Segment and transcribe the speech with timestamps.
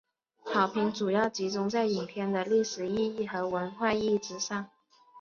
[0.43, 4.67] 好评主要集中在影片的历史意义和文化意义之上。